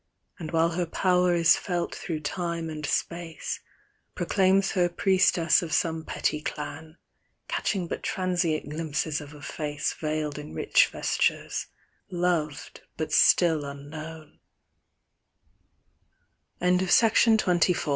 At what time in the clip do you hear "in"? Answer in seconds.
10.39-10.55